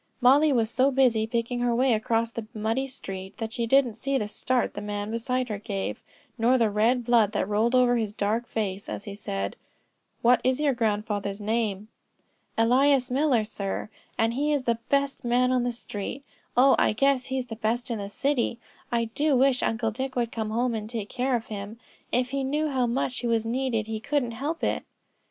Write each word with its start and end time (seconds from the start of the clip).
Mollie 0.19 0.51
was 0.51 0.71
so 0.71 0.89
busy 0.89 1.27
picking 1.27 1.59
her 1.59 1.75
way 1.75 1.93
across 1.93 2.31
the 2.31 2.47
muddy 2.55 2.87
street 2.87 3.37
that 3.37 3.53
she 3.53 3.67
didn't 3.67 3.93
see 3.93 4.17
the 4.17 4.27
start 4.27 4.73
the 4.73 4.81
man 4.81 5.11
beside 5.11 5.47
her 5.49 5.59
gave, 5.59 6.01
nor 6.39 6.57
the 6.57 6.71
red 6.71 7.05
blood 7.05 7.33
that 7.33 7.47
rolled 7.47 7.75
over 7.75 7.95
his 7.97 8.11
dark 8.11 8.47
face 8.47 8.89
as 8.89 9.03
he 9.03 9.13
said: 9.13 9.55
"What 10.23 10.41
is 10.43 10.59
your 10.59 10.73
grandfather's 10.73 11.39
name?" 11.39 11.87
"Elias 12.57 13.11
Miller, 13.11 13.43
sir; 13.43 13.89
and 14.17 14.33
he 14.33 14.51
is 14.51 14.63
the 14.63 14.79
best 14.89 15.23
man 15.23 15.51
on 15.51 15.61
the 15.61 15.71
street; 15.71 16.23
oh 16.57 16.75
I 16.79 16.93
guess 16.93 17.25
he's 17.25 17.45
the 17.45 17.55
best 17.55 17.91
in 17.91 17.99
the 17.99 18.09
city. 18.09 18.59
I 18.91 19.05
do 19.05 19.37
wish 19.37 19.61
Uncle 19.61 19.91
Dick 19.91 20.15
would 20.15 20.31
come 20.31 20.49
home 20.49 20.73
and 20.73 20.89
take 20.89 21.09
care 21.09 21.35
of 21.35 21.45
him. 21.45 21.77
If 22.11 22.31
he 22.31 22.43
knew 22.43 22.69
how 22.69 22.87
much 22.87 23.17
he 23.19 23.27
was 23.27 23.45
needed 23.45 23.85
he 23.85 23.99
couldn't 23.99 24.31
help 24.31 24.63
it." 24.63 24.81